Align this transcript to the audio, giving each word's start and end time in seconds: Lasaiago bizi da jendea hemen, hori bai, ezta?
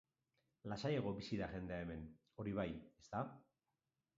Lasaiago 0.71 1.11
bizi 1.19 1.39
da 1.41 1.49
jendea 1.51 1.83
hemen, 1.85 2.09
hori 2.41 2.57
bai, 2.61 2.69
ezta? 3.05 3.23